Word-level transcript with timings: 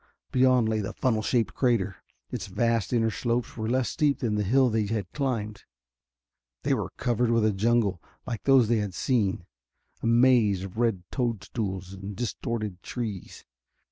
Beyond 0.31 0.67
lay 0.67 0.79
the 0.79 0.93
funnel 0.93 1.21
shaped 1.21 1.53
crater. 1.53 1.97
Its 2.31 2.47
vast 2.47 2.91
inner 2.91 3.11
slopes 3.11 3.55
were 3.55 3.69
less 3.69 3.87
steep 3.87 4.17
than 4.17 4.33
the 4.33 4.41
hill 4.41 4.67
they 4.67 4.87
had 4.87 5.11
climbed. 5.13 5.63
They 6.63 6.73
were 6.73 6.89
covered 6.97 7.29
with 7.29 7.45
a 7.45 7.53
jungle, 7.53 8.01
like 8.25 8.41
those 8.45 8.67
they 8.67 8.77
had 8.77 8.95
seen 8.95 9.45
a 10.01 10.07
maze 10.07 10.63
of 10.63 10.79
red 10.79 11.03
toadstools 11.11 11.93
and 11.93 12.15
distorted 12.15 12.81
trees. 12.81 13.45